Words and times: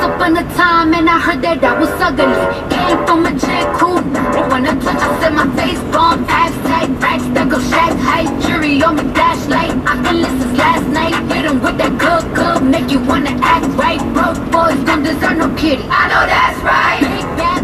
Once 0.00 0.14
upon 0.14 0.36
a 0.38 0.54
time, 0.56 0.94
and 0.94 1.10
I 1.10 1.18
heard 1.18 1.42
that 1.42 1.62
I 1.62 1.78
was 1.78 1.92
ugly. 2.00 2.24
Came 2.72 3.04
from 3.04 3.26
a 3.26 3.32
chick 3.36 3.68
who 3.76 4.00
never 4.08 4.48
wanna 4.48 4.72
touch 4.80 4.96
us 4.96 5.26
in 5.26 5.34
my 5.34 5.44
face. 5.52 5.78
Bomb, 5.92 6.24
tight, 6.24 6.88
racks 7.04 7.28
that 7.36 7.48
go 7.50 7.60
shack 7.60 7.92
height. 8.00 8.30
Jury 8.40 8.82
on 8.82 8.96
me, 8.96 9.04
flashlight. 9.12 9.76
I 9.84 10.00
can 10.00 10.22
listen 10.24 10.56
last 10.56 10.86
night. 10.88 11.12
Hit 11.28 11.44
'em 11.44 11.60
with 11.60 11.76
that 11.76 11.92
good, 11.98 12.24
good, 12.32 12.62
make 12.62 12.90
you 12.90 13.00
wanna 13.00 13.36
act 13.42 13.66
right. 13.76 14.00
Broke 14.14 14.40
boys 14.50 14.80
don't 14.88 15.02
deserve 15.02 15.36
no 15.36 15.48
kitty. 15.60 15.84
I 15.90 16.02
know 16.08 16.24
that's 16.32 16.60
right. 16.64 17.00
Big 17.04 17.28
bad, 17.36 17.60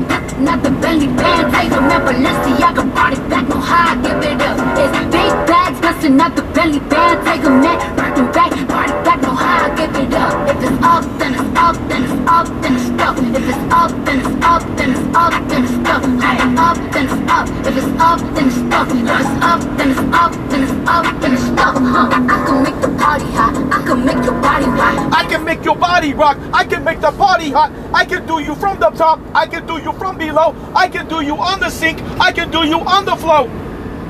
not 0.47 0.63
the 0.63 0.73
belly 0.83 1.09
band. 1.09 1.47
A 1.77 1.81
man, 1.81 2.01
Balenciaga 2.05 2.85
brought 2.95 3.15
it 3.17 3.25
back. 3.31 3.49
No 3.49 3.57
I 3.57 3.97
give 4.05 4.23
it 4.31 4.43
up. 4.49 4.59
It's 4.83 4.99
big 5.15 5.33
bags, 5.49 5.81
busting 5.81 6.21
out 6.21 6.37
the 6.37 6.45
belly 6.55 6.81
band. 6.91 7.17
Take 7.25 7.45
a 7.45 7.51
man, 7.65 7.79
rockin' 7.97 8.31
back, 8.37 8.53
it 8.53 8.69
back. 9.07 9.23
No 9.23 9.33
I 9.33 9.73
give 9.79 9.97
it 10.03 10.15
up. 10.15 10.35
If 10.51 10.63
it's 10.69 10.85
up, 10.93 11.05
then 11.19 11.33
it's 11.41 11.59
up, 11.65 11.77
then 11.89 12.05
it's 12.05 12.16
up, 12.37 12.47
then 12.61 12.77
it's. 12.77 12.87
If 13.17 13.49
it's 13.49 13.73
up, 13.73 13.91
then 14.05 14.21
it's 14.21 14.45
up, 14.45 14.63
then 14.77 14.91
it's 14.91 15.17
up, 15.17 15.33
then 15.49 15.65
it's 15.65 15.73
stuff. 15.73 16.03
If 16.05 16.35
it's 16.37 16.59
up, 16.59 16.77
then 16.93 17.05
it's 17.07 17.31
up. 17.31 17.49
If 17.67 17.77
it's 17.77 18.01
up, 18.01 18.21
then 18.35 18.47
it's 18.47 18.57
stuff. 18.57 18.89
If 18.93 19.09
it's 19.09 19.45
up, 19.45 19.61
then 19.77 19.91
it's 19.91 20.01
up, 20.13 20.33
then 20.51 20.63
it's 20.63 20.89
up, 20.89 21.21
then 21.21 21.33
it's 21.33 21.43
stuff. 21.43 21.77
Huh? 21.77 22.09
I 22.13 22.45
can 22.47 22.63
make 22.63 22.81
the 22.81 22.89
party 22.99 23.25
hot. 23.37 23.55
I 23.73 23.83
can 23.87 24.05
make 24.05 24.25
your 24.25 24.41
body 24.41 24.67
rock. 24.67 25.13
I 25.13 25.25
can 25.25 25.45
make 25.45 25.65
your 25.65 25.77
body 25.77 26.15
rock. 26.15 26.39
I 26.53 26.65
can 26.65 26.85
make 26.85 27.01
the 27.01 27.13
party 27.13 27.51
hot. 27.51 27.73
I 27.95 28.05
can 28.05 28.27
do 28.27 28.41
you 28.43 28.55
from 28.55 28.81
the 28.81 28.91
top. 28.91 29.21
I 29.35 29.47
can 29.47 29.67
do 29.67 29.79
you 29.81 29.93
from 29.95 30.19
below. 30.19 30.55
I 30.75 30.89
can 30.89 31.09
do 31.09 31.23
you 31.23 31.37
on 31.37 31.61
the 31.61 31.71
sink. 31.71 32.03
I 32.21 32.33
can 32.33 32.51
do 32.51 32.67
you 32.67 32.81
on 32.81 33.05
the 33.07 33.17
floor. 33.17 33.49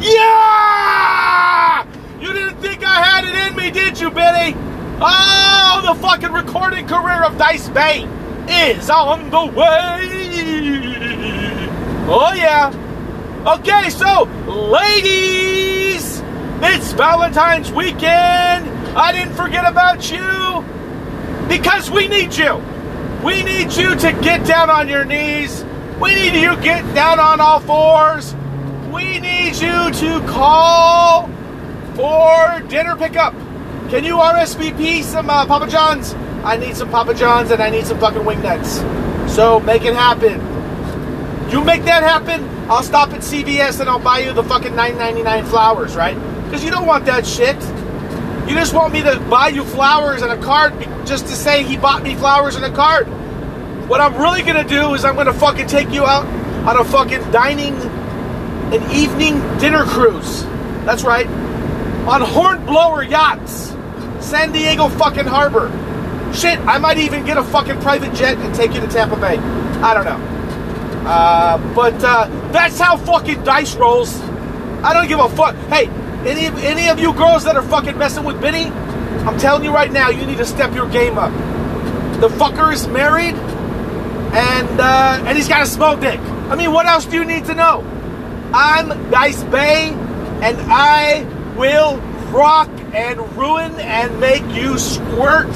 Yeah! 0.00 1.86
You 2.20 2.32
didn't 2.32 2.58
think 2.60 2.84
I 2.84 3.02
had 3.02 3.24
it 3.24 3.34
in 3.46 3.56
me, 3.56 3.70
did 3.70 4.00
you, 4.00 4.10
Billy? 4.10 4.75
Oh, 4.98 5.82
the 5.84 6.00
fucking 6.00 6.32
recording 6.32 6.86
career 6.86 7.22
of 7.22 7.36
Dice 7.36 7.68
Bay 7.68 8.04
is 8.48 8.88
on 8.88 9.28
the 9.28 9.44
way. 9.44 10.08
Oh, 12.08 12.32
yeah. 12.34 12.72
Okay, 13.58 13.90
so, 13.90 14.22
ladies, 14.50 16.22
it's 16.62 16.92
Valentine's 16.92 17.70
weekend. 17.70 18.70
I 18.96 19.12
didn't 19.12 19.34
forget 19.34 19.70
about 19.70 20.10
you 20.10 20.64
because 21.46 21.90
we 21.90 22.08
need 22.08 22.34
you. 22.34 22.62
We 23.22 23.42
need 23.42 23.74
you 23.74 23.96
to 23.96 24.12
get 24.22 24.46
down 24.46 24.70
on 24.70 24.88
your 24.88 25.04
knees. 25.04 25.62
We 26.00 26.14
need 26.14 26.40
you 26.40 26.56
to 26.56 26.62
get 26.62 26.82
down 26.94 27.20
on 27.20 27.38
all 27.38 27.60
fours. 27.60 28.34
We 28.90 29.20
need 29.20 29.56
you 29.56 29.90
to 29.92 30.26
call 30.26 31.28
for 31.96 32.60
dinner 32.68 32.96
pickup. 32.96 33.34
Can 33.88 34.02
you 34.02 34.16
RSVP 34.16 35.04
some 35.04 35.30
uh, 35.30 35.46
Papa 35.46 35.68
John's? 35.68 36.12
I 36.42 36.56
need 36.56 36.76
some 36.76 36.90
Papa 36.90 37.14
John's 37.14 37.52
and 37.52 37.62
I 37.62 37.70
need 37.70 37.86
some 37.86 38.00
fucking 38.00 38.24
wing 38.24 38.42
nuts. 38.42 38.78
So 39.32 39.60
make 39.60 39.84
it 39.84 39.94
happen. 39.94 40.40
You 41.52 41.62
make 41.62 41.84
that 41.84 42.02
happen, 42.02 42.44
I'll 42.68 42.82
stop 42.82 43.10
at 43.10 43.20
CVS 43.20 43.78
and 43.78 43.88
I'll 43.88 44.00
buy 44.00 44.18
you 44.18 44.32
the 44.32 44.42
fucking 44.42 44.72
$9.99 44.72 45.46
flowers, 45.46 45.94
right? 45.94 46.16
Because 46.44 46.64
you 46.64 46.70
don't 46.72 46.86
want 46.86 47.06
that 47.06 47.24
shit. 47.24 47.54
You 48.48 48.56
just 48.56 48.74
want 48.74 48.92
me 48.92 49.02
to 49.04 49.20
buy 49.30 49.48
you 49.48 49.62
flowers 49.62 50.22
and 50.22 50.32
a 50.32 50.42
card 50.42 50.72
just 51.04 51.26
to 51.26 51.34
say 51.34 51.62
he 51.62 51.76
bought 51.76 52.02
me 52.02 52.16
flowers 52.16 52.56
and 52.56 52.64
a 52.64 52.72
card. 52.72 53.06
What 53.88 54.00
I'm 54.00 54.20
really 54.20 54.42
gonna 54.42 54.66
do 54.66 54.94
is 54.94 55.04
I'm 55.04 55.14
gonna 55.14 55.32
fucking 55.32 55.68
take 55.68 55.90
you 55.90 56.04
out 56.04 56.26
on 56.66 56.76
a 56.76 56.84
fucking 56.84 57.30
dining 57.30 57.74
and 58.72 58.92
evening 58.92 59.38
dinner 59.58 59.84
cruise. 59.84 60.42
That's 60.84 61.04
right. 61.04 61.28
On 62.08 62.20
hornblower 62.20 63.04
yachts. 63.04 63.75
San 64.20 64.52
Diego 64.52 64.88
fucking 64.88 65.26
harbor. 65.26 65.70
Shit, 66.34 66.58
I 66.60 66.78
might 66.78 66.98
even 66.98 67.24
get 67.24 67.36
a 67.36 67.44
fucking 67.44 67.80
private 67.80 68.14
jet 68.14 68.36
and 68.38 68.54
take 68.54 68.74
you 68.74 68.80
to 68.80 68.88
Tampa 68.88 69.16
Bay. 69.16 69.38
I 69.38 69.94
don't 69.94 70.04
know. 70.04 70.36
Uh, 71.08 71.74
but 71.74 71.94
uh, 72.02 72.26
that's 72.50 72.78
how 72.78 72.96
fucking 72.96 73.44
dice 73.44 73.76
rolls. 73.76 74.20
I 74.82 74.92
don't 74.92 75.08
give 75.08 75.20
a 75.20 75.28
fuck. 75.30 75.54
Hey, 75.68 75.86
any 76.28 76.46
any 76.66 76.88
of 76.88 76.98
you 76.98 77.12
girls 77.14 77.44
that 77.44 77.56
are 77.56 77.62
fucking 77.62 77.96
messing 77.96 78.24
with 78.24 78.40
Benny, 78.40 78.66
I'm 79.24 79.38
telling 79.38 79.64
you 79.64 79.72
right 79.72 79.90
now, 79.90 80.10
you 80.10 80.26
need 80.26 80.38
to 80.38 80.44
step 80.44 80.74
your 80.74 80.88
game 80.88 81.16
up. 81.16 81.32
The 82.20 82.28
fucker 82.28 82.72
is 82.72 82.88
married, 82.88 83.34
and 83.34 84.80
uh, 84.80 85.22
and 85.24 85.36
he's 85.36 85.48
got 85.48 85.62
a 85.62 85.66
small 85.66 85.96
dick. 85.96 86.18
I 86.20 86.56
mean, 86.56 86.72
what 86.72 86.86
else 86.86 87.06
do 87.06 87.16
you 87.16 87.24
need 87.24 87.44
to 87.46 87.54
know? 87.54 87.84
I'm 88.52 89.10
Dice 89.10 89.42
Bay, 89.44 89.90
and 90.42 90.56
I 90.68 91.22
will 91.56 91.98
rock 92.30 92.68
and 92.96 93.20
ruin 93.36 93.74
and 93.78 94.18
make 94.18 94.42
you 94.54 94.78
squirt 94.78 95.52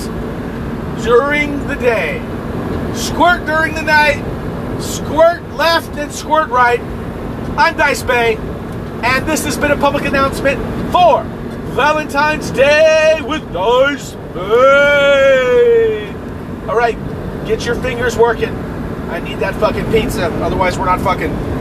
during 1.03 1.67
the 1.69 1.75
day. 1.77 2.21
Squirt 2.95 3.47
during 3.47 3.75
the 3.75 3.81
night, 3.81 4.23
squirt 4.79 5.43
left 5.55 5.97
and 5.97 6.13
squirt 6.13 6.51
right. 6.51 6.81
I'm 7.57 7.79
Dice 7.79 8.03
Bay, 8.03 8.37
and 8.37 9.27
this 9.27 9.47
has 9.47 9.57
been 9.57 9.71
a 9.71 9.77
public 9.79 10.05
announcement 10.05 10.61
for 10.93 11.23
Valentine's 11.73 12.51
Day 12.51 13.23
with 13.23 13.51
Dice 13.55 14.13
Bay. 14.35 16.15
All 16.69 16.77
right, 16.77 16.99
get 17.47 17.65
your 17.65 17.77
fingers 17.77 18.19
working. 18.19 18.55
I 19.09 19.19
need 19.19 19.39
that 19.39 19.55
fucking 19.55 19.91
pizza, 19.91 20.27
otherwise 20.27 20.79
we're 20.79 20.85
not 20.85 21.01
fucking. 21.01 21.60